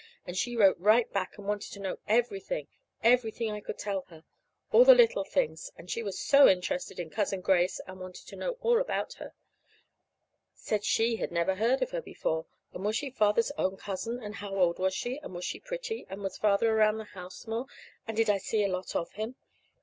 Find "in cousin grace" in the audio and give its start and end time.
6.99-7.79